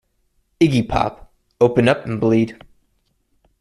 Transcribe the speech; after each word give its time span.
Iggy 0.59 0.87
Pop: 0.89 1.31
Open 1.59 1.87
up 1.87 2.07
and 2.07 2.19
bleed. 2.19 2.57